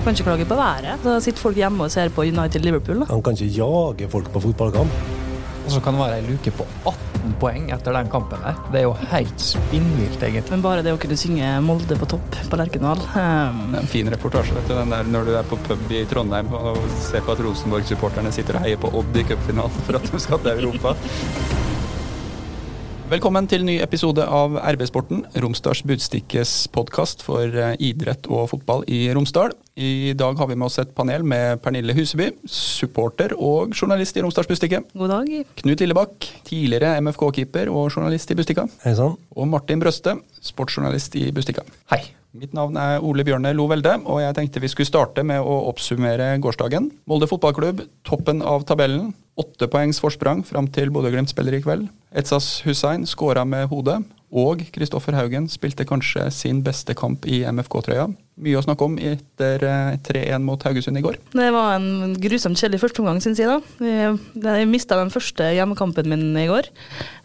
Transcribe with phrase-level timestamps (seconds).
[0.00, 1.02] Kan ikke klage på været.
[1.04, 3.02] Da sitter folk hjemme og ser på United Liverpool.
[3.10, 4.94] Han kan ikke jage folk på fotballkamp.
[5.66, 8.56] Og så kan det være ei luke på 18 poeng etter den kampen der.
[8.72, 10.54] Det er jo helt spinnvilt, egentlig.
[10.54, 13.92] Men bare det å kunne synge Molde på topp på Lerkendal um, Det er en
[13.92, 14.74] fin reportasje, vet du.
[14.80, 18.56] Den der når du er på pub i Trondheim og ser på at Rosenborg-supporterne sitter
[18.56, 20.96] og heier på Odd i cupfinalen for at de skal til Europa.
[23.10, 29.08] Velkommen til ny episode av RB-sporten, Romsdals Budstikkes podkast for eh, idrett og fotball i
[29.10, 29.50] Romsdal.
[29.80, 34.20] I dag har vi med oss et panel med Pernille Huseby, supporter og journalist i
[34.20, 34.82] Romsdals Budstikke.
[34.92, 35.30] God dag.
[35.62, 38.66] Knut Lillebakk, tidligere MFK-keeper og journalist i Bustikka.
[38.84, 39.16] Hei sann.
[39.32, 40.18] Og Martin Brøste,
[40.50, 41.64] sportsjournalist i Bustikka.
[41.94, 42.02] Hei.
[42.36, 45.56] Mitt navn er Ole Bjørne Lo Velde, og jeg tenkte vi skulle starte med å
[45.72, 46.92] oppsummere gårsdagen.
[47.10, 49.14] Molde fotballklubb, toppen av tabellen.
[49.40, 51.88] Åtte poengs forsprang fram til Bodø-Glimt spiller i kveld.
[52.12, 58.06] Etsas Hussein skåra med hodet, og Kristoffer Haugen spilte kanskje sin beste kamp i MFK-trøya.
[58.40, 59.60] Mye å snakke om etter
[60.06, 61.18] 3-1 mot Haugesund i går.
[61.36, 63.50] Det var en grusomt kjedelig førsteomgang, syns jeg.
[63.50, 64.14] da.
[64.56, 66.70] Jeg mista den første hjemmekampen min i går,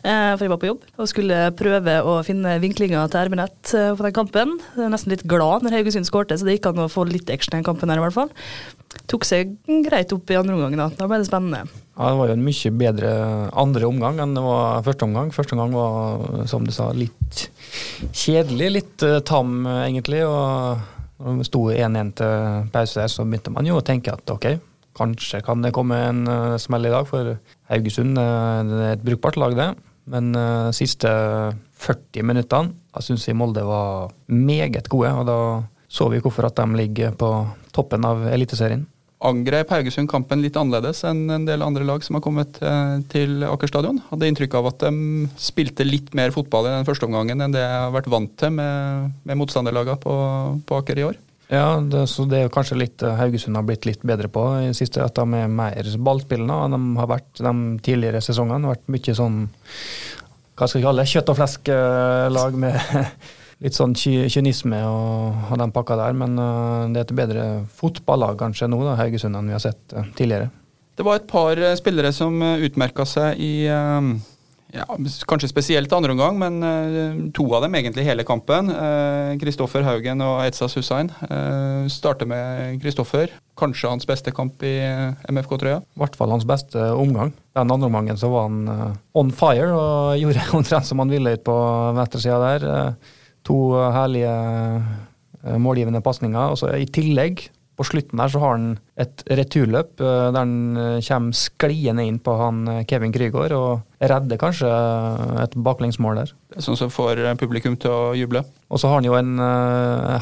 [0.04, 3.94] eh, for jeg var på jobb og skulle prøve å finne vinklinga til RB-nett eh,
[3.96, 4.58] på den kampen.
[4.76, 7.32] Jeg er nesten litt glad når Haugesund skårte, så det gikk an å få litt
[7.32, 8.34] action i den kampen her i hvert fall.
[9.12, 9.56] Tok seg
[9.88, 10.90] greit opp i andre omgang, da.
[11.00, 11.64] Da ble det spennende.
[11.96, 13.12] Ja, Det var jo en mye bedre
[13.56, 15.32] andre omgang enn det var første omgang.
[15.36, 17.46] Første omgang var, som du sa, litt
[18.12, 18.70] kjedelig.
[18.80, 20.24] Litt tam, egentlig.
[20.28, 20.84] og
[21.20, 24.48] når det sto 1-1 til pause der, så begynte man jo å tenke at ok,
[24.96, 27.08] kanskje kan det komme en uh, smell i dag.
[27.08, 27.36] For
[27.72, 29.70] Haugesund uh, det er et brukbart lag, det.
[30.12, 31.12] Men uh, siste
[31.86, 35.12] 40 minuttene da syns jeg Molde var meget gode.
[35.20, 35.40] Og da
[35.92, 37.32] så vi hvorfor at de ligger på
[37.76, 38.86] toppen av Eliteserien
[39.26, 43.46] angrep Haugesund kampen litt annerledes enn en del andre lag som har kommet eh, til
[43.48, 44.02] Aker stadion.
[44.12, 47.64] Hadde inntrykk av at de spilte litt mer fotball i den første omgangen enn det
[47.64, 50.18] jeg har vært vant til med, med motstanderlagene på,
[50.66, 51.22] på, Aker i år.
[51.52, 54.68] Ja, det, så det er kanskje litt eh, Haugesund har blitt litt bedre på i
[54.70, 55.04] det siste.
[55.06, 58.74] At de er mer ballspillende enn de har vært de tidligere sesongene.
[58.74, 59.42] Vært mye sånn
[60.56, 62.78] hva skal vi kalle det, kjøtt og flesk-lag eh, med
[63.64, 66.18] litt sånn kynisme og, og den pakka der.
[66.18, 69.96] Men uh, det er et bedre fotballag kanskje nå, da, Haugesund, enn vi har sett
[69.96, 70.52] uh, tidligere.
[70.96, 73.54] Det var et par uh, spillere som utmerka seg i
[74.76, 74.84] ja,
[75.30, 78.68] kanskje spesielt andre omgang, men to av dem egentlig hele kampen.
[79.40, 81.08] Kristoffer Haugen og Etsas Hussein.
[81.88, 83.32] starter med Kristoffer.
[83.56, 84.74] Kanskje hans beste kamp i
[85.32, 85.78] MFK-trøya?
[85.80, 87.32] I hvert fall hans beste omgang.
[87.56, 91.46] Den andre omgangen så var han on fire og gjorde omtrent som han ville ut
[91.48, 91.56] på
[91.96, 93.00] venstresida der.
[93.46, 93.60] To
[93.94, 96.54] herlige eh, målgivende pasninger.
[96.54, 98.68] Og så I tillegg, på slutten der, så har han
[99.04, 104.40] et returløp eh, der han eh, kommer skliende inn på han Kevin Krygård og redder
[104.40, 104.70] kanskje
[105.44, 106.32] et baklengsmål der.
[106.56, 108.46] Er sånn som får publikum til å juble.
[108.72, 109.36] Og så har han jo en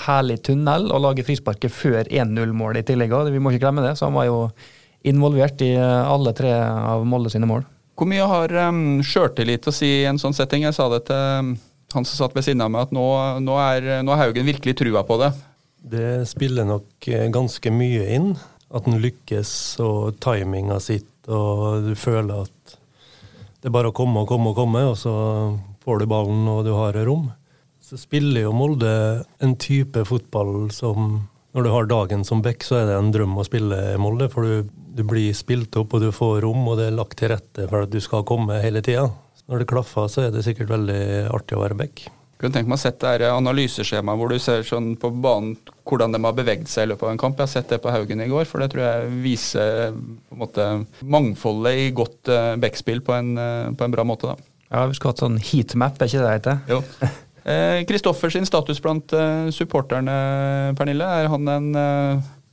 [0.07, 3.13] herlig tunnel å lage frisparket før 1-0-målet i tillegg.
[3.31, 3.95] Vi må ikke glemme det.
[3.99, 4.39] Så han var jo
[5.07, 7.67] involvert i alle tre av Molde sine mål.
[7.93, 10.65] Hvor mye har um, sjøltillit å si i en sånn setting?
[10.65, 11.53] Jeg sa det til
[11.93, 13.05] han som satt ved siden av meg, at nå,
[13.43, 15.31] nå, er, nå har Haugen virkelig trua på det.
[15.83, 18.33] Det spiller nok eh, ganske mye inn.
[18.73, 19.51] At han lykkes,
[19.85, 22.79] og timinga sitt, og du føler at
[23.61, 25.13] det er bare å komme og komme og komme, og så
[25.85, 27.29] får du ballen og du har rom.
[27.83, 28.89] Så spiller jo Molde
[29.43, 33.37] en type fotball som Når du har dagen som back, så er det en drøm
[33.37, 36.87] å spille Molde, for du, du blir spilt opp, og du får rom, og det
[36.89, 39.11] er lagt til rette for at du skal komme hele tida
[39.51, 40.99] når det klaffer, så er det sikkert veldig
[41.33, 42.05] artig å være back.
[42.43, 45.53] Kunne tenke meg å sett det analyseskjemaet hvor du ser sånn på banen
[45.87, 47.37] hvordan de har beveget seg i løpet av en kamp.
[47.39, 50.41] Jeg har sett det på Haugen i går, for det tror jeg viser på en
[50.41, 50.65] måte,
[51.07, 54.33] mangfoldet i godt uh, backspill på en, uh, på en bra måte.
[54.33, 54.49] da.
[54.73, 56.59] Ja, Vi skulle hatt sånn heatmap, er ikke det det heter?
[56.73, 56.81] Jo.
[57.87, 59.15] Kristoffer eh, sin status blant
[59.55, 60.17] supporterne,
[60.79, 61.71] Pernille, er han en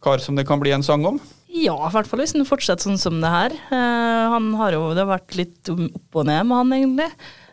[0.05, 1.19] kar som det kan bli en sang om?
[1.61, 3.55] Ja, i hvert fall hvis han fortsetter sånn som det her.
[3.73, 7.11] Uh, han har jo, Det har vært litt opp og ned med han, egentlig.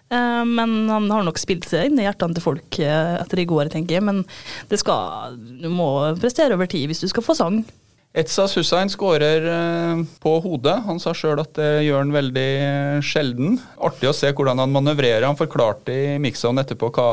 [0.07, 3.49] Uh, men han har nok spilt seg inn i hjertene til folk uh, etter i
[3.49, 4.05] går, tenker jeg.
[4.07, 4.23] Men
[4.71, 5.89] skal, du må
[6.21, 7.59] prestere over tid hvis du skal få sang.
[8.17, 9.43] Etsas Hussein skårer
[10.23, 10.73] på hodet.
[10.87, 12.45] Han sa sjøl at det gjør han veldig
[13.05, 13.59] sjelden.
[13.83, 15.27] Artig å se hvordan han manøvrerer.
[15.27, 17.05] Han forklarte i mixzone etterpå hva,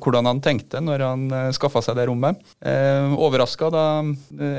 [0.00, 2.40] hvordan han tenkte når han skaffa seg det rommet.
[2.64, 3.84] Eh, Overraska da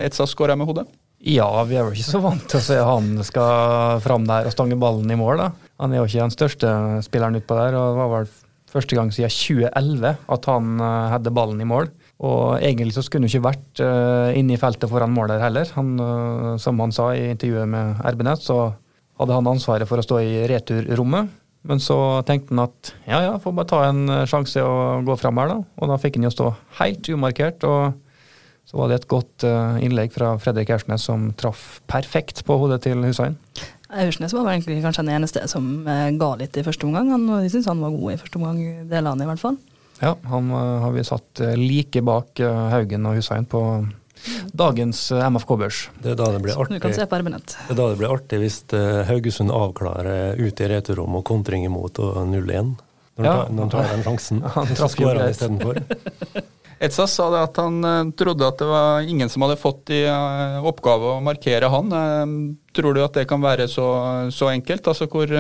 [0.04, 0.86] Etsas skåra med hodet?
[1.20, 4.54] Ja, vi er vel ikke så vant til å se han skal fram der og
[4.56, 5.42] stange ballen i mål.
[5.42, 5.50] da.
[5.84, 6.70] Han er jo ikke den største
[7.04, 8.30] spilleren utpå der, og det var vel
[8.70, 11.92] første gang siden 2011 at han uh, hadde ballen i mål.
[12.24, 15.68] Og egentlig så skulle han ikke vært uh, inne i feltet foran mål der heller.
[15.76, 18.72] Han, uh, som han sa i intervjuet med RB-nett, så
[19.20, 21.36] hadde han ansvaret for å stå i returrommet.
[21.68, 25.42] Men så tenkte han at ja ja, får bare ta en sjanse og gå fram
[25.42, 25.64] her, da.
[25.84, 27.68] Og da fikk han jo stå helt umarkert.
[27.68, 28.06] og
[28.70, 32.84] Så var det et godt eh, innlegg fra Fredrik Aursnes som traff perfekt på hodet
[32.86, 33.34] til Hussein.
[33.90, 37.10] Aursnes var vel egentlig kanskje den eneste som eh, ga litt i første omgang.
[37.16, 38.60] Han, jeg syns han var god i første omgang,
[38.92, 39.58] delene i hvert fall.
[40.04, 42.44] Ja, han eh, har vi satt like bak
[42.76, 43.64] Haugen og Hussein på
[44.54, 45.82] dagens MFK-børs.
[46.04, 47.56] Det er da det blir artig, se på ermenett.
[47.56, 48.60] det er da det blir artig hvis
[49.10, 52.76] Haugesund avklarer ute i returrommet og kontring imot og 0-1.
[53.20, 53.34] Når han Ja.
[53.34, 54.42] tar- når de tar den sjansen.
[54.56, 55.82] Han traff jo istedenfor.
[56.80, 60.06] Etsas sa det at han eh, trodde at det var ingen som hadde fått i
[60.08, 61.92] eh, oppgave å markere han.
[61.92, 62.36] Eh,
[62.76, 63.88] tror du at det kan være så,
[64.32, 64.88] så enkelt?
[64.88, 65.34] Altså hvor,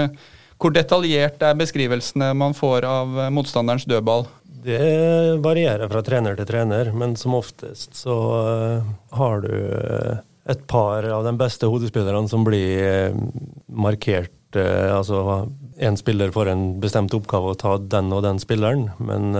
[0.59, 4.27] hvor detaljert er beskrivelsene man får av motstanderens dødball?
[4.59, 8.15] Det varierer fra trener til trener, men som oftest så
[9.15, 9.53] har du
[10.51, 13.15] et par av de beste hodespillerne som blir
[13.71, 14.35] markert.
[14.51, 15.45] altså
[15.79, 19.31] en spiller får en bestemt oppgave å ta den og den spilleren, men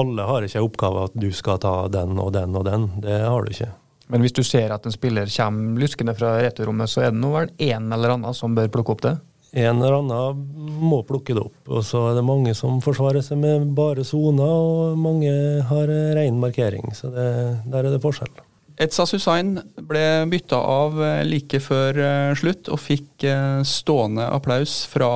[0.00, 2.88] alle har ikke en oppgave at du skal ta den og den og den.
[3.04, 3.70] Det har du ikke.
[4.12, 7.32] Men hvis du ser at en spiller kommer luskende fra returrommet, så er det nå
[7.32, 9.16] vel en eller annen som bør plukke opp det?
[9.56, 10.42] En eller annen
[10.84, 11.58] må plukke det opp.
[11.70, 15.32] Og så er det mange som forsvarer seg med bare soner, og mange
[15.70, 16.92] har ren markering.
[16.94, 17.30] Så det,
[17.72, 18.34] der er det forskjell.
[18.76, 19.54] Etsas Hussain
[19.88, 25.08] ble bytta av eh, like før eh, slutt og fikk eh, stående applaus fra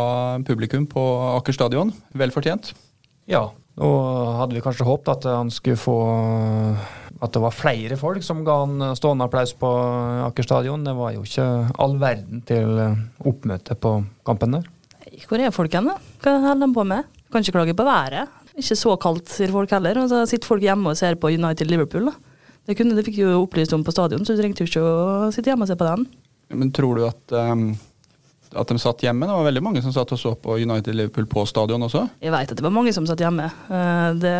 [0.48, 1.02] publikum på
[1.36, 1.92] Aker stadion.
[2.16, 2.72] Vel fortjent.
[3.28, 3.50] Ja,
[3.80, 4.00] og
[4.40, 5.96] hadde vi kanskje håpet at han skulle få
[7.20, 9.70] At det var flere folk som ga han stående applaus på
[10.26, 10.84] Aker stadion.
[10.84, 11.46] Det var jo ikke
[11.80, 12.78] all verden til
[13.28, 14.68] oppmøte på kampen der.
[15.28, 15.98] Hvor er folk hen, da?
[16.24, 17.08] Hva holder de på med?
[17.32, 18.32] Kan ikke klage på været.
[18.56, 20.00] Ikke så kaldt, sier folk heller.
[20.00, 22.16] Og så sitter folk hjemme og ser på United Liverpool, da.
[22.68, 24.82] Det, kunne, det fikk du jo opplyst om på stadion, så du trengte jo ikke
[24.84, 26.04] å sitte hjemme og se på den.
[26.60, 27.54] Men tror du at, eh,
[28.56, 29.26] at de satt hjemme?
[29.28, 32.06] Det var veldig mange som satt og så på United Liverpool på stadion også.
[32.22, 33.50] Jeg veit at det var mange som satt hjemme.
[33.70, 34.34] Eh, Det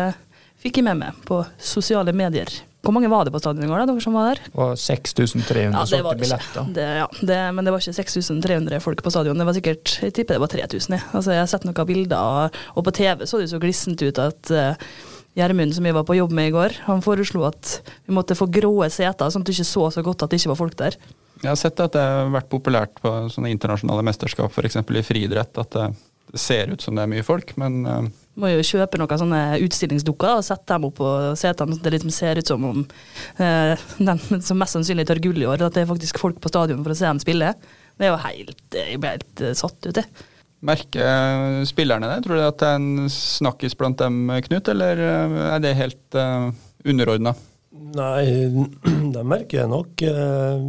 [0.61, 2.49] fikk jeg med meg på sosiale medier.
[2.81, 4.39] Hvor mange var det på stadion i går, da, dere som var der?
[4.47, 6.71] Det var 6300 Ja, var solgte det billetter.
[6.73, 9.37] Det, ja, det, men det var ikke 6300 folk på stadion.
[9.37, 10.95] Det var sikkert, Jeg tipper det var 3000.
[10.97, 11.05] Jeg.
[11.13, 14.51] Altså, jeg har sett noen bilder, og på TV så det så glissent ut at
[14.51, 14.89] eh,
[15.37, 18.49] Gjermund, som jeg var på jobb med i går, han foreslo at vi måtte få
[18.51, 20.97] grå seter, sånn at du ikke så så godt at det ikke var folk der.
[21.41, 24.77] Jeg har sett at det har vært populært på sånne internasjonale mesterskap, f.eks.
[24.77, 25.89] i friidrett, at det
[26.37, 28.09] ser ut som det er mye folk, men eh,
[28.39, 31.09] Må jo kjøpe noen sånne utstillingsdukker og sette dem opp på
[31.39, 35.41] setene, så det liksom ser ut som om eh, den som mest sannsynlig tar gull
[35.41, 37.53] i år, at det er faktisk folk på stadion for å se dem spille.
[37.97, 40.27] Det er jo helt Jeg ble helt eh, satt ut, jeg.
[40.61, 42.23] merker spillerne det?
[42.25, 46.17] Tror du at det er en snakkis blant dem, Knut, eller eh, er det helt
[46.17, 46.51] uh,
[46.85, 47.35] underordna?
[47.81, 48.25] Nei,
[49.15, 50.61] det merker jeg nok, eh,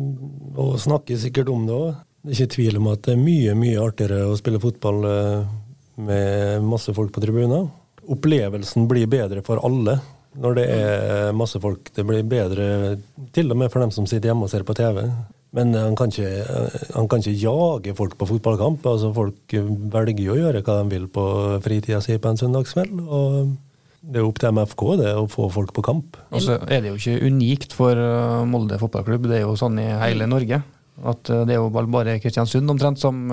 [0.59, 2.01] og snakker sikkert om det òg.
[2.23, 5.53] Det er ikke tvil om at det er mye, mye artigere å spille fotball eh,
[6.07, 7.69] med masse folk på tribunen.
[8.13, 9.99] Opplevelsen blir bedre for alle
[10.33, 11.91] når det er masse folk.
[11.93, 12.67] Det blir bedre
[13.37, 15.03] til og med for dem som sitter hjemme og ser på TV.
[15.53, 16.31] Men han kan ikke,
[16.95, 18.87] han kan ikke jage folk på fotballkamp.
[18.89, 19.57] altså Folk
[19.93, 21.27] velger jo å gjøre hva de vil på
[21.67, 23.03] fritida si på en søndagskveld.
[23.05, 23.53] og
[24.03, 26.17] det er jo opp til MFK det å få folk på kamp.
[26.35, 29.79] Og så er det jo ikke unikt for uh, Molde fotballklubb, det er jo sånn
[29.79, 30.59] i hele Norge.
[31.09, 33.29] At uh, det er jo bare Kristiansund omtrent som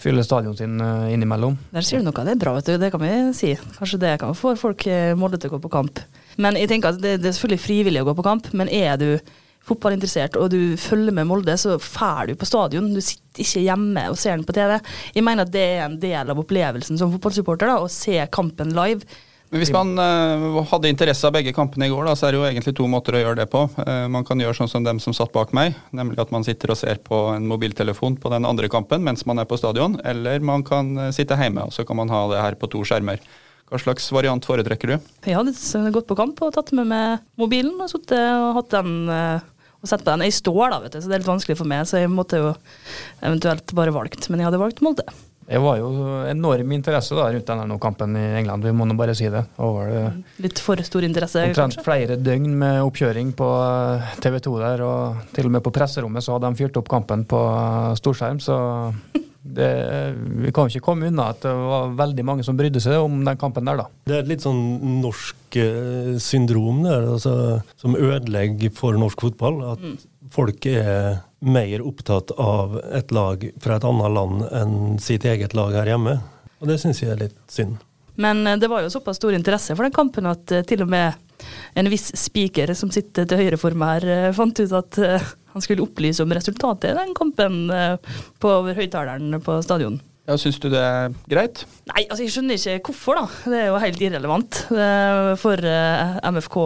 [0.00, 1.58] fyller stadion sin uh, innimellom.
[1.74, 2.78] Der sier du noe, det er bra, vet du.
[2.80, 3.52] Det kan vi si.
[3.76, 4.88] Kanskje det kan få folk
[5.20, 6.00] Molde til å gå på kamp.
[6.40, 8.96] Men jeg tenker at det, det er selvfølgelig frivillig å gå på kamp, men er
[9.00, 9.10] du
[9.68, 12.88] fotballinteressert og du følger med Molde, så drar du på stadion.
[12.94, 14.78] Du sitter ikke hjemme og ser den på TV.
[15.12, 18.72] Jeg mener at det er en del av opplevelsen som fotballsupporter, da, å se kampen
[18.72, 19.04] live.
[19.48, 22.40] Men Hvis man uh, hadde interesse av begge kampene i går, da, så er det
[22.40, 23.62] jo egentlig to måter å gjøre det på.
[23.78, 26.74] Uh, man kan gjøre sånn som dem som satt bak meg, nemlig at man sitter
[26.74, 30.44] og ser på en mobiltelefon på den andre kampen mens man er på stadion, eller
[30.44, 33.22] man kan uh, sitte hjemme og så kan man ha det her på to skjermer.
[33.68, 35.08] Hva slags variant foretrekker du?
[35.28, 38.94] Jeg hadde gått på kamp og tatt med meg mobilen og sittet og hatt den
[39.08, 40.24] og sett på den.
[40.24, 42.40] Jeg står da, vet du, så det er litt vanskelig for meg, så jeg måtte
[42.40, 42.54] jo
[43.20, 44.30] eventuelt bare valgt.
[44.32, 45.04] Men jeg hadde valgt Molde.
[45.48, 45.88] Det var jo
[46.28, 49.46] enorm interesse da rundt denne kampen i England, vi må nå bare si det.
[49.64, 50.02] Og var det
[50.44, 53.48] Litt for stor interesse, omtrent flere døgn med oppkjøring på
[54.20, 57.24] TV 2 der, og til og med på presserommet så hadde de fyrt opp kampen
[57.28, 58.58] på eh, storskjerm, så
[59.56, 59.70] det,
[60.44, 63.22] vi kan jo ikke komme unna at det var veldig mange som brydde seg om
[63.24, 63.88] den kampen der, da.
[64.04, 64.60] Det er et litt sånn
[65.00, 67.34] norsk eh, syndrom der, altså,
[67.80, 69.62] som ødelegger for norsk fotball.
[69.72, 69.88] At
[70.32, 75.76] folk er mer opptatt av et lag fra et annet land enn sitt eget lag
[75.78, 76.18] her hjemme.
[76.58, 77.78] Og det syns jeg er litt synd.
[78.18, 80.90] Men eh, det var jo såpass stor interesse for den kampen at eh, til og
[80.90, 81.14] med
[81.78, 84.98] en viss spiker som sitter til høyre for meg her, eh, fant ut at
[85.52, 87.70] han skulle opplyse om resultatet i den kampen
[88.42, 89.96] på høyttaleren på stadion.
[90.28, 91.62] Ja, Syns du det er greit?
[91.88, 93.36] Nei, altså jeg skjønner ikke hvorfor, da.
[93.48, 94.58] Det er jo helt irrelevant
[95.40, 96.56] for uh, MFK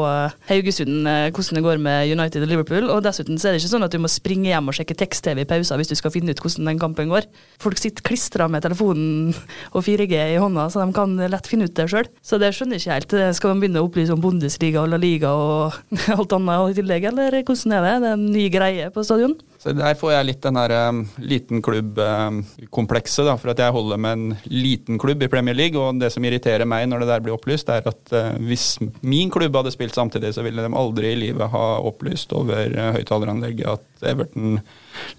[0.48, 2.88] Haugesund uh, hvordan det går med United og Liverpool.
[2.90, 5.44] Og dessuten så er det ikke sånn at du må springe hjem og sjekke tekst-TV
[5.44, 7.30] i pausa hvis du skal finne ut hvordan den kampen går.
[7.62, 9.30] Folk sitter klistra med telefonen
[9.76, 12.10] og 4G i hånda, så de kan lett finne ut det sjøl.
[12.18, 13.38] Så det skjønner jeg ikke helt.
[13.38, 15.78] Skal man begynne å opplyse om Bundesliga og La Liga og
[16.18, 17.96] alt annet i tillegg, eller hvordan er det?
[18.02, 19.38] Det er en ny greie på stadion?
[19.62, 23.28] Så Der får jeg litt den der um, liten klubb-komplekset.
[23.30, 25.78] Um, for at jeg holder med en liten klubb i Premier League.
[25.78, 29.30] Og det som irriterer meg når det der blir opplyst, er at uh, hvis min
[29.30, 33.70] klubb hadde spilt samtidig, så ville de aldri i livet ha opplyst over uh, høyttaleranlegget
[33.76, 34.58] at Everton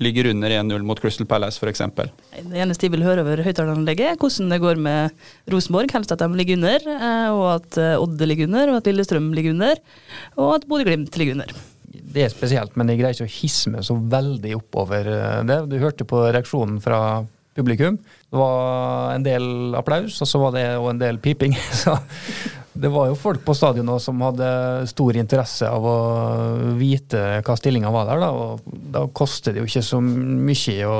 [0.03, 1.85] ligger under 1-0 mot Crystal Palace f.eks.
[1.95, 5.95] Det eneste de vil høre over høyttaleranlegget, er hvordan det går med Rosenborg.
[5.95, 9.55] Helst at de ligger under, uh, og at Odde ligger under, og at Lillestrøm ligger
[9.55, 9.79] under,
[10.35, 11.61] og at Bodø-Glimt ligger under
[12.13, 15.63] det er spesielt, men jeg greier ikke å hisse meg så veldig oppover eh, det.
[15.71, 17.23] Du hørte på reaksjonen fra
[17.57, 17.97] publikum.
[18.29, 21.55] Det var en del applaus, og så var det òg en del piping.
[21.83, 21.95] Så
[22.73, 24.47] det var jo folk på stadionet som hadde
[24.89, 25.97] stor interesse av å
[26.79, 28.31] vite hva stillinga var der, da.
[28.33, 30.97] Og da koster det jo ikke så mye å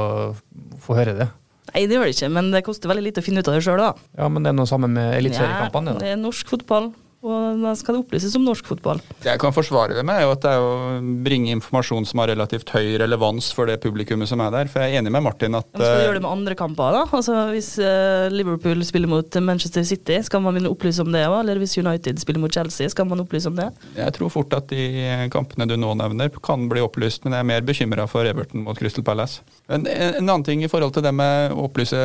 [0.83, 1.31] få høre det.
[1.73, 3.63] Nei, det gjør det ikke, men det koster veldig lite å finne ut av det
[3.65, 4.09] sjøl, da.
[4.19, 5.95] Ja, men det er noe sammen med eliteseriekampene?
[5.95, 6.91] Ja, det er norsk fotball.
[7.23, 8.99] Og da skal det opplyses om norsk fotball.
[9.23, 12.19] Det jeg kan forsvare det med, er jo at det er å bringe informasjon som
[12.19, 14.71] har relativt høy relevans for det publikummet som er der.
[14.71, 16.97] For jeg er enig med Martin at Men Skal du gjøre det med andre kamper,
[16.97, 17.03] da?
[17.07, 21.37] Altså Hvis uh, Liverpool spiller mot Manchester City, skal man opplyse om det òg?
[21.39, 23.69] Eller hvis United spiller mot Chelsea, skal man opplyse om det?
[23.95, 27.49] Jeg tror fort at de kampene du nå nevner, kan bli opplyst, men jeg er
[27.53, 29.45] mer bekymra for Everton mot Crystal Palace.
[29.71, 32.03] En, en, annen ting i forhold til det med å opplyse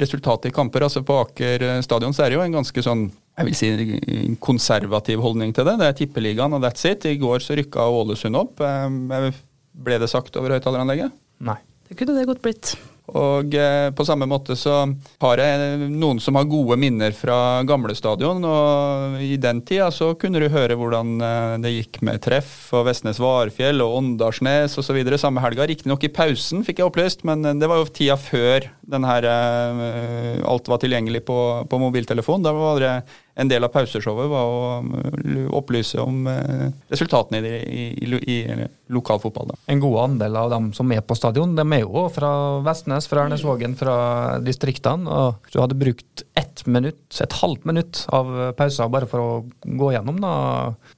[0.00, 0.88] resultatet i kamper.
[0.88, 4.38] altså På Aker stadion så er det jo en ganske sånn jeg vil si en
[4.38, 5.76] konservativ holdning til det.
[5.80, 7.06] Det er Tippeligaen og that's it.
[7.10, 8.62] I går så rykka Ålesund opp.
[8.62, 9.30] Eh,
[9.74, 11.14] ble det sagt over høyttaleranlegget?
[11.44, 11.58] Nei.
[11.84, 12.76] Det kunne det godt blitt.
[13.12, 14.78] Og eh, på samme måte så
[15.20, 18.40] har jeg noen som har gode minner fra gamle stadion.
[18.48, 22.86] Og i den tida så kunne du høre hvordan eh, det gikk med Treff og
[22.88, 25.02] Vestnes Varfjell og Åndalsnes osv.
[25.20, 25.66] samme helga.
[25.68, 30.40] Riktignok i pausen, fikk jeg opplyst, men det var jo tida før den her, eh,
[30.48, 31.38] alt var tilgjengelig på,
[31.70, 32.42] på mobiltelefon.
[32.44, 32.92] Da var det
[33.34, 34.92] en del av pauseshowet var å um,
[35.58, 39.54] opplyse om eh, resultatene i, i, i, i lokalfotball.
[39.72, 42.30] En god andel av dem som er på stadion, de er jo fra
[42.66, 43.96] Vestnes, fra Ernesvågen, fra
[44.44, 45.10] distriktene.
[45.10, 49.92] og Du hadde brukt ett minutt, et halvt minutt av pauser bare for å gå
[49.96, 50.34] gjennom da,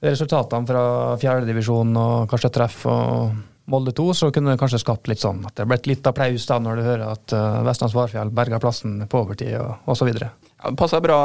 [0.05, 0.87] resultatene fra
[1.21, 2.83] fjerdedivisjon og kanskje treff.
[2.85, 3.37] og
[3.67, 6.55] Molde 2, så kunne det kanskje skapt litt sånn at det ble litt applaus da
[6.63, 10.07] når du hører at uh, Vestlands Varfjell berga plassen på overtid og osv.
[10.15, 10.29] Ja,
[10.63, 11.17] det passer bra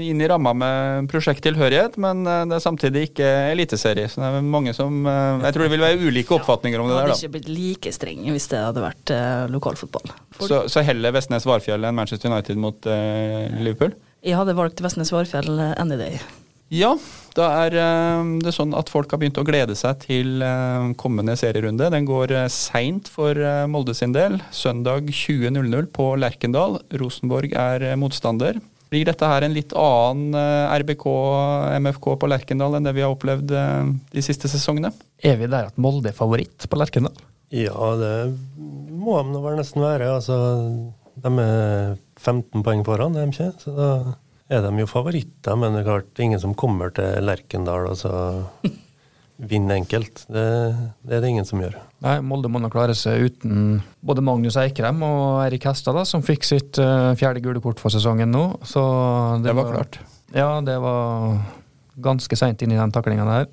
[0.00, 4.08] inn i ramma med prosjekttilhørighet, men eh, det er samtidig ikke eliteserie.
[4.10, 6.96] Så det er mange som eh, Jeg tror det vil være ulike oppfatninger om det
[6.96, 7.04] der.
[7.04, 10.10] Det hadde ikke blitt like streng hvis det hadde vært uh, lokalfotball.
[10.40, 12.92] Så, så, heller Vestnes Varfjell enn Manchester United mot
[13.60, 13.92] Liverpool?
[14.24, 16.16] Jeg hadde valgt Vestnes Varfjell any day.
[16.70, 16.92] Ja,
[17.34, 17.74] da er
[18.44, 20.38] det sånn at folk har begynt å glede seg til
[21.02, 21.88] kommende serierunde.
[21.90, 23.34] Den går seint for
[23.66, 24.38] Molde sin del.
[24.54, 26.78] Søndag 20.00 på Lerkendal.
[26.94, 28.62] Rosenborg er motstander.
[28.90, 31.04] Blir dette her en litt annen eh, RBK,
[31.78, 34.90] MFK på Lerkendal enn det vi har opplevd eh, de siste sesongene?
[35.22, 37.14] Er vi der at Molde er favoritt på Lerkendal?
[37.54, 38.14] Ja, det
[38.90, 40.10] må de vel nesten være.
[40.16, 40.40] Altså,
[41.22, 43.52] de er 15 poeng foran, er de ikke?
[43.62, 43.92] Så da
[44.50, 45.58] er de jo favoritter.
[45.58, 48.14] Men det er klart, ingen som kommer til Lerkendal og så
[49.40, 50.26] vinner enkelt.
[50.28, 50.44] Det,
[51.00, 51.78] det, er det ingen som gjør.
[52.04, 56.44] Nei, Molde må nok klare seg uten både Magnus Eikrem og Eirik Hestad, som fikk
[56.48, 58.44] sitt uh, fjerde gule kort for sesongen nå.
[58.68, 58.82] Så
[59.40, 60.00] det, det var, var, klart.
[60.36, 61.40] Ja, det var
[62.00, 63.50] ganske seint inn i den taklinga der.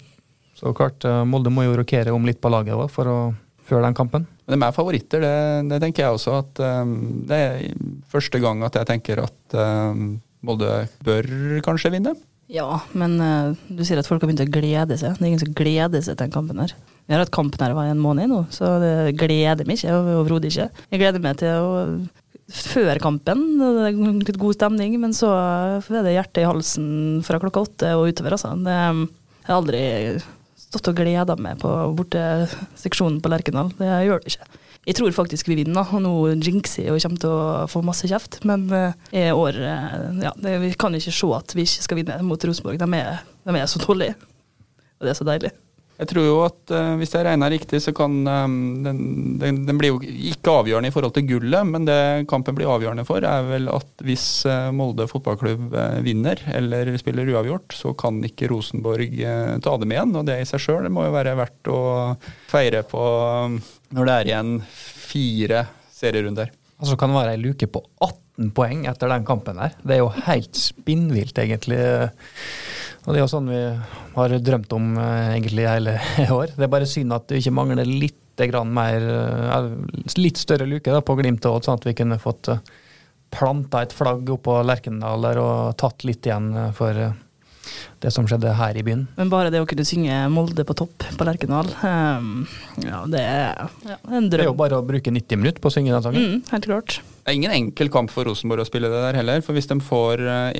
[0.57, 3.19] Så klart, uh, Molde må jo rokere om litt på laget også, for å
[3.67, 4.25] før den kampen.
[4.47, 5.35] Men de er favoritter, det,
[5.71, 6.37] det tenker jeg også.
[6.39, 6.93] at um,
[7.27, 7.65] Det er
[8.11, 10.05] første gang at jeg tenker at um,
[10.45, 11.29] Molde bør
[11.65, 12.13] kanskje vinne.
[12.51, 15.17] Ja, men uh, du sier at folk har begynt å glede seg.
[15.17, 16.75] Det er ingen som gleder seg til den kampen her.
[17.07, 19.97] Vi har hatt kampen her i en måned nå, så det gleder meg ikke.
[20.21, 20.69] Overhodet ikke.
[20.91, 21.83] Jeg gleder meg til å
[22.47, 23.43] før kampen.
[23.59, 23.97] Det er
[24.29, 26.87] litt god stemning, men så er det hjertet i halsen
[27.27, 28.37] fra klokka åtte og utover.
[28.37, 28.53] Altså.
[28.63, 28.77] Det,
[29.41, 29.83] jeg har aldri
[30.67, 33.73] stått og gleda meg på borteseksjonen på Lerkendal.
[33.79, 34.63] Det gjør det ikke.
[34.87, 38.07] Jeg tror faktisk vi vinner, og nå jinxer jeg og kommer til å få masse
[38.07, 38.39] kjeft.
[38.47, 38.69] Men
[39.11, 42.47] i år uh, ja, det, Vi kan ikke se at vi ikke skal vinne mot
[42.47, 42.79] Rosenborg.
[42.79, 44.15] De er, de er så dårlige.
[44.97, 45.51] Og det er så deilig.
[45.97, 48.99] Jeg tror jo at uh, hvis jeg regner riktig, så kan um, den,
[49.41, 53.05] den, den, blir jo ikke avgjørende i forhold til gullet, men det kampen blir avgjørende
[53.07, 58.21] for, er vel at hvis uh, Molde fotballklubb uh, vinner eller spiller uavgjort, så kan
[58.29, 59.17] ikke Rosenborg
[59.63, 60.13] ta dem igjen.
[60.19, 61.81] Og det i seg sjøl må jo være verdt å
[62.51, 63.03] feire på
[63.47, 63.57] um,
[63.97, 65.65] når det er igjen fire
[65.97, 66.53] serierunder.
[66.77, 69.73] Altså kan det være ei luke på 18 poeng etter den kampen der.
[69.81, 71.79] Det er jo helt spinnvilt, egentlig.
[73.07, 73.59] Og det er jo sånn vi
[74.17, 75.93] har drømt om eh, egentlig hele
[76.39, 76.51] år.
[76.57, 79.69] Det er bare synd at det ikke mangler litt grann mer eh,
[80.19, 82.59] Litt større luke da, på Glimt òg, sånn at vi kunne fått eh,
[83.33, 86.99] planta et flagg oppå Lerkendal der og tatt litt igjen for
[87.99, 89.03] det som skjedde her i byen.
[89.17, 92.45] Men bare det å kunne synge Molde på topp på Lerkendal, um,
[92.83, 94.37] ja, det er ja, en drøm.
[94.37, 96.27] Det er jo bare å bruke 90 minutter på å synge den sangen.
[96.37, 96.99] Mm, helt klart.
[97.27, 99.41] Det er ingen enkel kamp for Rosenborg å spille det der heller.
[99.43, 100.53] For hvis de får 1-0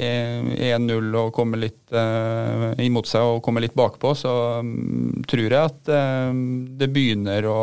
[0.68, 5.62] eh, og kommer litt uh, imot seg og kommer litt bakpå, så um, tror jeg
[5.62, 6.36] at uh,
[6.76, 7.62] det begynner å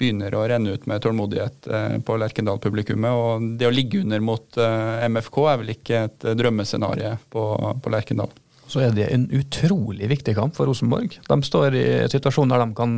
[0.00, 1.68] begynner å renne ut med tålmodighet
[2.08, 3.12] på Lerkendal-publikummet.
[3.12, 7.44] Og det å ligge under mot MFK er vel ikke et drømmescenario på,
[7.84, 8.32] på Lerkendal
[8.72, 11.18] så er det en utrolig viktig kamp for Rosenborg.
[11.28, 12.94] De står i situasjoner der de kan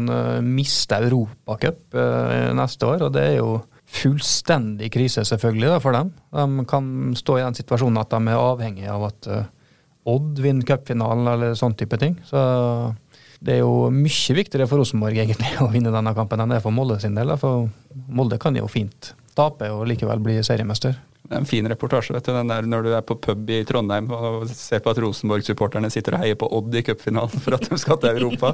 [0.46, 1.98] miste Europacup
[2.54, 6.12] neste år, og det er jo fullstendig krise selvfølgelig da, for dem.
[6.34, 6.86] De kan
[7.18, 9.50] stå i den situasjonen at de er avhengig av at eh,
[10.04, 12.18] Odd vinner cupfinalen eller sånn type ting.
[12.28, 12.36] Så
[13.44, 16.64] det er jo mye viktigere for Rosenborg egentlig å vinne denne kampen enn det er
[16.64, 17.32] for Molde sin del.
[17.40, 17.70] For
[18.12, 20.98] Molde kan jo fint tape og likevel bli seriemester.
[21.24, 23.62] Det er en fin reportasje, vet du, den der når du er på pub i
[23.64, 27.64] Trondheim og ser på at Rosenborg-supporterne sitter og heier på Odd i cupfinalen for at
[27.64, 28.52] de skal til Europa.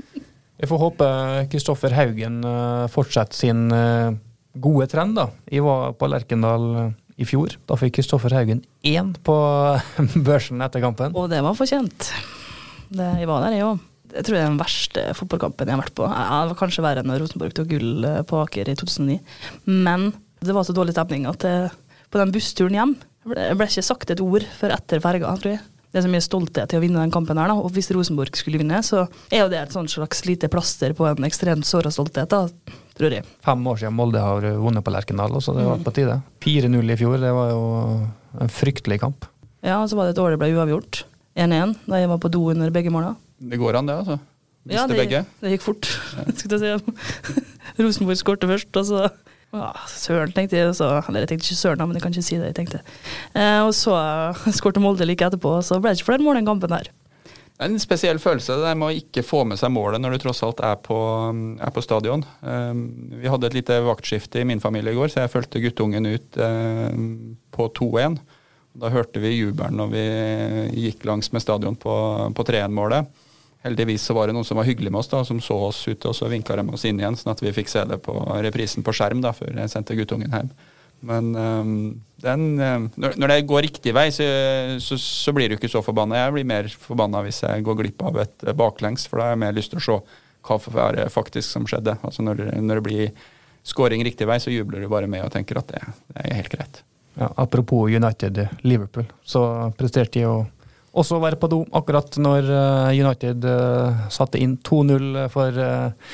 [0.60, 1.06] Jeg får håpe
[1.52, 4.10] Kristoffer Haugen eh, fortsetter sin eh,
[4.58, 5.16] gode trend.
[5.18, 5.28] da.
[5.50, 6.90] Jeg var på Lerkendal eh,
[7.20, 7.54] i fjor.
[7.68, 9.36] Da fikk Kristoffer Haugen én på
[10.26, 11.14] børsen etter kampen.
[11.14, 12.10] Og det var fortjent.
[12.90, 13.86] Det, jeg var der, jeg òg.
[14.10, 16.08] Jeg tror det er den verste fotballkampen jeg har vært på.
[16.10, 19.20] Det var kanskje verre enn Rosenborg tok gull på Aker i 2009.
[19.70, 20.08] Men
[20.42, 21.54] det var så dårlig stemning at det
[22.10, 22.96] på den bussturen hjem.
[23.30, 25.62] Det ble ikke sagt et ord før etter ferga, tror jeg.
[25.90, 27.56] Det er så mye stolthet til å vinne den kampen her, da.
[27.58, 31.26] Og hvis Rosenborg skulle vinne, så er jo det et slags lite plaster på en
[31.26, 33.26] ekstremt såra stolthet, da, tror jeg.
[33.42, 35.86] Fem år siden Molde har vunnet på Lerkendal, så det var mm.
[35.88, 36.20] på tide.
[36.46, 37.64] 4-0 i fjor, det var jo
[38.38, 39.26] en fryktelig kamp.
[39.66, 41.02] Ja, og så var det et år det ble uavgjort.
[41.40, 43.16] 1-1 da jeg var på do under begge måla.
[43.40, 44.20] Det går an, det, altså.
[44.70, 45.24] Visste ja, det, begge.
[45.40, 45.90] det gikk fort.
[46.60, 46.78] Ja.
[47.80, 49.04] Rosenborg skårte først, og så
[49.50, 50.70] ja, søren, tenkte jeg.
[50.78, 52.80] Så, eller jeg tenkte ikke søren, men jeg kan ikke si det jeg tenkte.
[53.34, 53.96] Eh, og så
[54.58, 56.90] skårte Molde like etterpå, så ble det ikke flere mål den kampen her.
[57.60, 60.38] Er en spesiell følelse det med å ikke få med seg målet når du tross
[60.46, 60.96] alt er på,
[61.60, 62.22] er på stadion.
[62.40, 62.86] Um,
[63.20, 66.38] vi hadde et lite vaktskifte i min familie i går, så jeg fulgte guttungen ut
[66.40, 67.02] um,
[67.52, 68.16] på 2-1.
[68.80, 70.04] Da hørte vi jubelen når vi
[70.86, 71.92] gikk langs med stadion på,
[72.32, 73.10] på 3-1-målet.
[73.64, 76.08] Heldigvis så var det noen som var hyggelig med oss, da, som så oss ute,
[76.08, 78.14] og så vinka de oss inn igjen, sånn at vi fikk se det på
[78.46, 80.52] reprisen på skjerm da, før jeg sendte guttungen hjem.
[81.04, 81.74] Men um,
[82.20, 84.24] den, um, når, det går riktig vei, så,
[84.84, 86.18] så, så, blir du ikke så forbanna.
[86.18, 89.42] Jeg blir mer forbanna hvis jeg går glipp av et baklengs, for da har jeg
[89.44, 90.00] mer lyst til å se
[90.48, 91.96] hva det faktisk som skjedde.
[92.04, 93.26] Altså når, når det blir
[93.66, 96.52] scoring riktig vei, så jubler du bare med og tenker at det, det er helt
[96.52, 96.80] greit.
[97.20, 99.42] Ja, apropos United Liverpool, så
[99.76, 100.34] presterte de jo
[100.90, 106.10] også være på do akkurat når eh, United eh, satte inn 2-0 for eh,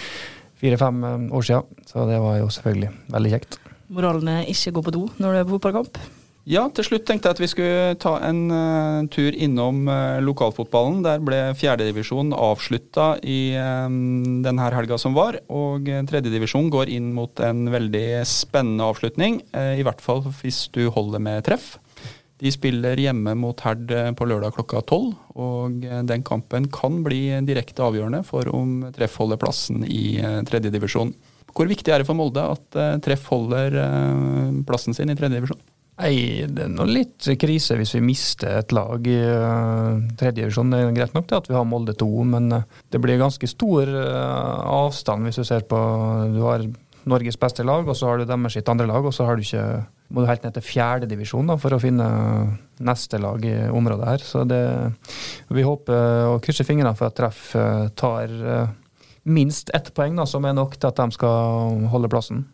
[0.61, 1.87] fire-fem år siden.
[1.89, 3.59] Så det var jo selvfølgelig veldig kjekt.
[3.93, 6.01] Moralen er ikke gå på do når du er på fotballkamp?
[6.47, 11.01] Ja, til slutt tenkte jeg at vi skulle ta en uh, tur innom uh, lokalfotballen.
[11.03, 13.89] Der ble fjerdedivisjon avslutta i uh,
[14.45, 15.41] denne helga som var.
[15.51, 19.41] Og tredjedivisjon går inn mot en veldig spennende avslutning.
[19.51, 21.73] Uh, I hvert fall hvis du holder med treff.
[22.37, 27.01] De spiller hjemme mot Herd eh, på lørdag klokka tolv, og eh, den kampen kan
[27.07, 31.15] bli direkte avgjørende for om Treff holder plassen i eh, tredjedivisjon.
[31.57, 33.73] Hvor viktig er det for Molde at Treff holder
[34.69, 35.63] plassen sin i tredjedivisjon?
[35.97, 40.75] Nei, Det er noe litt krise hvis vi mister et lag i uh, tredjedivisjon.
[40.75, 43.89] Det er greit nok det at vi har Molde 2, men det blir ganske stor
[43.89, 45.81] avstand hvis du ser på
[46.35, 46.69] Du har
[47.09, 49.47] Norges beste lag, og så har du deres sitt andre lag, og så har du
[49.47, 49.65] ikke
[50.09, 52.07] må du helt ned til fjerdedivisjon for å finne
[52.87, 54.25] neste lag i området her.
[54.25, 54.63] Så det,
[55.51, 58.75] vi håper og krysser fingrene for at Treff eh, tar eh,
[59.27, 62.45] minst ett poeng, da, som er nok til at de skal holde plassen.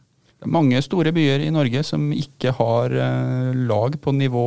[0.43, 4.47] Det er mange store byer i Norge som ikke har eh, lag på nivå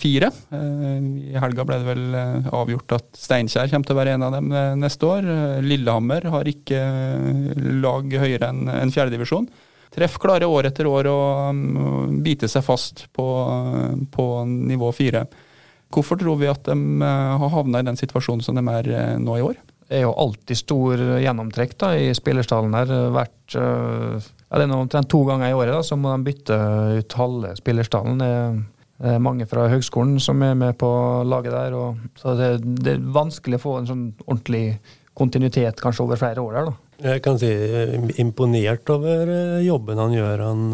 [0.00, 0.32] fire.
[0.50, 4.52] I helga ble det vel avgjort at Steinkjer kommer til å være en av dem
[4.82, 5.32] neste år.
[5.64, 6.82] Lillehammer har ikke
[7.78, 9.48] lag høyere enn fjerdedivisjon.
[9.90, 13.26] Treff klarer år etter år å um, bite seg fast på,
[14.14, 15.24] på nivå fire.
[15.90, 19.16] Hvorfor tror vi at de uh, har havna i den situasjonen som de er uh,
[19.18, 19.58] nå i år?
[19.90, 22.92] Det er jo alltid stor gjennomtrekk da, i spillerstallen her.
[23.10, 24.20] Hvert, ja,
[24.54, 26.58] det er omtrent to ganger i året da, så må de bytte
[27.00, 28.22] ut halve spillerstallen.
[28.22, 30.92] Det er mange fra høgskolen som er med på
[31.26, 31.74] laget der.
[31.74, 34.78] Og, så det, det, er vanskelig å få en sånn ordentlig
[35.18, 36.70] kontinuitet kanskje over flere år der.
[36.70, 36.89] da.
[37.00, 37.48] Jeg kan si
[38.20, 40.64] imponert over eh, jobben han gjør, han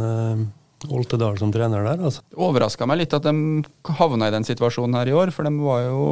[0.92, 2.22] Oltedal som trener der, altså.
[2.30, 3.62] Det overraska meg litt at de
[3.98, 6.04] havna i den situasjonen her i år, for de var jo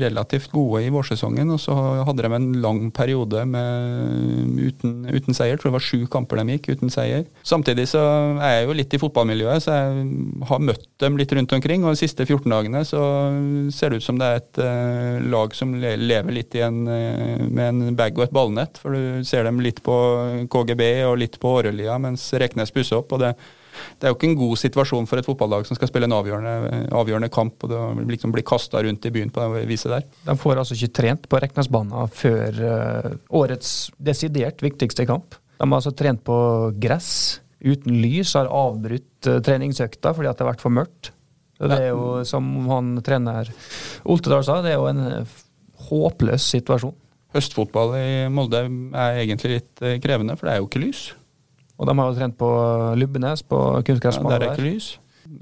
[0.00, 1.50] relativt gode i vårsesongen.
[1.54, 1.74] Og så
[2.06, 5.58] hadde de en lang periode med, uten, uten, seier.
[5.58, 7.24] Tror det var sju kamper de gikk uten seier.
[7.46, 8.02] Samtidig så
[8.38, 10.06] er jeg jo litt i fotballmiljøet, så jeg
[10.50, 11.84] har møtt dem litt rundt omkring.
[11.84, 13.02] Og de siste 14 dagene så
[13.74, 17.66] ser det ut som det er et uh, lag som lever litt en, uh, med
[17.68, 18.80] en bag og et ballnett.
[18.80, 19.98] For du ser dem litt på
[20.52, 23.12] KGB og litt på Årelia mens Reknes pusser opp.
[23.14, 23.34] og det
[23.98, 26.82] det er jo ikke en god situasjon for et fotballag som skal spille en avgjørende,
[26.94, 30.06] avgjørende kamp og det liksom bli kasta rundt i byen på det viset der.
[30.26, 33.10] De får altså ikke trent på Reknesbanen før uh,
[33.40, 35.38] årets desidert viktigste kamp.
[35.58, 36.36] De har altså trent på
[36.80, 37.10] gress
[37.64, 41.12] uten lys, har avbrutt uh, treningsøkta fordi det har vært for mørkt.
[41.64, 43.48] Det er jo, som han trener
[44.10, 45.24] Oltedal sa, det er jo en
[45.88, 46.96] håpløs situasjon.
[47.34, 51.04] Høstfotball i Molde er egentlig litt eh, krevende, for det er jo ikke lys.
[51.78, 52.48] Og de har jo trent på
[53.00, 54.34] Lubbenes, på kunstgressbanen.
[54.34, 54.90] Ja, der er ikke lys.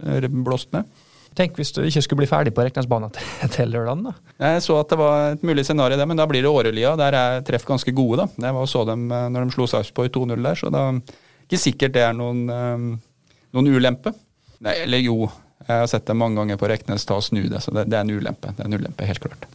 [0.09, 0.89] Er blåst ned.
[1.37, 3.13] Tenk hvis du ikke skulle bli ferdig på Reknesbanen
[3.55, 4.13] til lørdag, da.
[4.45, 6.93] Jeg så at det var et mulig scenario, der, men da blir det Årelia.
[7.01, 8.49] Der er treff ganske gode, da.
[8.49, 10.85] Jeg var så dem eh, når de slo Sarpsborg 2-0 der, så da
[11.47, 12.93] ikke sikkert det er noen, um,
[13.57, 14.13] noen ulempe.
[14.63, 15.17] Nei, eller jo,
[15.65, 17.99] jeg har sett det mange ganger på Reknes ta og snu det, så det, det
[17.99, 18.53] er en ulempe.
[18.53, 19.49] Det er en ulempe, helt klart.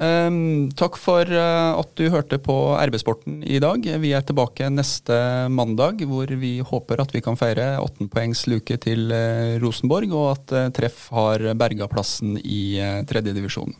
[0.00, 3.84] Um, takk for uh, at du hørte på RB-sporten i dag.
[4.00, 5.14] Vi er tilbake neste
[5.52, 8.08] mandag, hvor vi håper at vi kan feire 18
[8.48, 13.76] luke til uh, Rosenborg, og at uh, Treff har berga plassen i tredjedivisjon.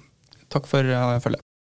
[0.53, 0.85] Takk for
[1.25, 1.50] følget.